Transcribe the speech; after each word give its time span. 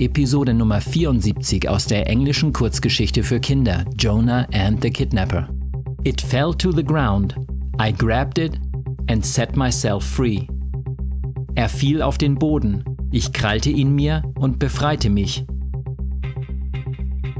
Episode 0.00 0.54
Nummer 0.54 0.80
74 0.80 1.68
aus 1.68 1.84
der 1.84 2.08
englischen 2.08 2.54
Kurzgeschichte 2.54 3.22
für 3.22 3.38
Kinder 3.38 3.84
Jonah 3.98 4.46
and 4.50 4.80
the 4.80 4.88
Kidnapper. 4.88 5.50
It 6.04 6.22
fell 6.22 6.54
to 6.54 6.72
the 6.72 6.82
ground. 6.82 7.36
I 7.78 7.92
grabbed 7.92 8.38
it 8.38 8.58
and 9.10 9.22
set 9.22 9.56
myself 9.56 10.02
free. 10.02 10.46
Er 11.54 11.68
fiel 11.68 12.00
auf 12.00 12.16
den 12.16 12.34
Boden. 12.36 12.82
Ich 13.10 13.34
krallte 13.34 13.68
ihn 13.68 13.94
mir 13.94 14.22
und 14.38 14.58
befreite 14.58 15.10
mich. 15.10 15.44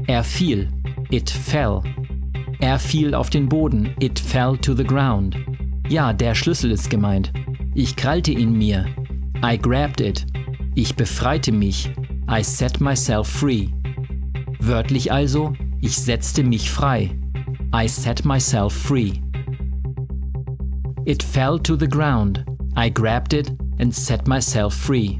Er 0.05 0.23
fiel. 0.23 0.69
It 1.09 1.31
fell. 1.31 1.81
Er 2.59 2.77
fiel 2.77 3.15
auf 3.15 3.31
den 3.31 3.49
Boden. 3.49 3.89
It 3.99 4.19
fell 4.19 4.55
to 4.55 4.75
the 4.75 4.83
ground. 4.83 5.35
Ja, 5.89 6.13
der 6.13 6.35
Schlüssel 6.35 6.69
ist 6.69 6.91
gemeint. 6.91 7.33
Ich 7.73 7.95
krallte 7.95 8.31
ihn 8.31 8.55
mir. 8.55 8.85
I 9.43 9.57
grabbed 9.57 9.99
it. 9.99 10.27
Ich 10.75 10.95
befreite 10.95 11.51
mich. 11.51 11.91
I 12.31 12.43
set 12.43 12.79
myself 12.79 13.27
free. 13.27 13.73
Wörtlich 14.59 15.11
also, 15.11 15.53
ich 15.81 15.97
setzte 15.97 16.43
mich 16.43 16.71
frei. 16.71 17.11
I 17.73 17.87
set 17.87 18.23
myself 18.23 18.73
free. 18.73 19.21
It 21.05 21.21
fell 21.21 21.59
to 21.59 21.75
the 21.75 21.89
ground. 21.89 22.45
I 22.77 22.89
grabbed 22.89 23.33
it 23.33 23.51
and 23.79 23.93
set 23.93 24.29
myself 24.29 24.73
free. 24.73 25.19